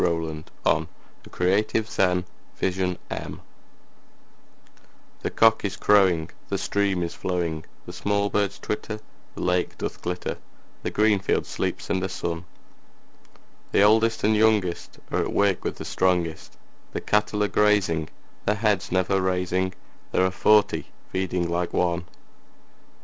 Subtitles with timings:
[0.03, 0.87] William Wordsworth
[1.37, 3.39] Written in March
[5.21, 8.99] THE cock is crowing, The stream is flowing, The small birds twitter,
[9.35, 10.39] The lake doth glitter
[10.81, 12.45] The green field sleeps in the sun;
[13.73, 16.57] The oldest and youngest Are at work with the strongest;
[16.93, 18.09] The cattle are grazing,
[18.47, 19.75] Their heads never raising;
[20.13, 22.05] There are forty feeding like one!